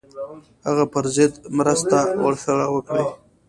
[0.67, 3.05] هغه پر ضد مرسته ورسره وکړي.